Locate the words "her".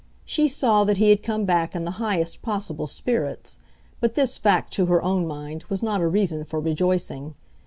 4.87-5.03